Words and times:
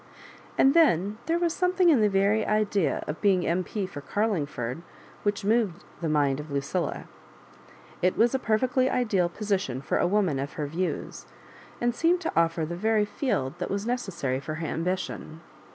And 0.57 0.73
then 0.73 1.19
there 1.27 1.37
was 1.37 1.53
something 1.53 1.89
in 1.89 2.01
the 2.01 2.09
very 2.09 2.43
idea 2.43 3.03
of 3.05 3.21
being 3.21 3.45
M.P. 3.45 3.85
for 3.85 4.01
Carlingford 4.01 4.81
which 5.21 5.45
moved 5.45 5.83
the 6.01 6.09
mind 6.09 6.39
of 6.39 6.49
Lucilla. 6.49 7.03
It 8.01 8.17
was 8.17 8.33
a 8.33 8.39
perfectly 8.39 8.89
ideal 8.89 9.29
position 9.29 9.79
for 9.79 9.99
a 9.99 10.07
woman 10.07 10.39
of 10.39 10.53
her 10.53 10.65
views, 10.65 11.27
and 11.79 11.93
seemed 11.93 12.21
to 12.21 12.33
offer 12.35 12.65
the 12.65 12.75
very 12.75 13.05
field 13.05 13.59
that 13.59 13.69
was 13.69 13.85
necessary 13.85 14.39
for 14.39 14.55
her 14.55 14.65
ambition. 14.65 15.41